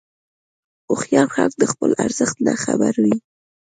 هوښیار 0.87 1.27
خلک 1.35 1.53
د 1.59 1.63
خپل 1.71 1.89
ارزښت 2.05 2.37
نه 2.45 2.53
خبر 2.63 2.93
وي. 3.03 3.15